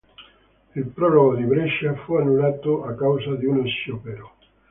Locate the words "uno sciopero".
3.45-4.33